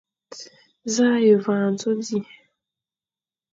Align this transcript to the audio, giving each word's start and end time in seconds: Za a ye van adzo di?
Za 0.93 1.07
a 1.17 1.21
ye 1.25 1.35
van 1.43 1.61
adzo 1.69 1.91
di? 2.07 2.19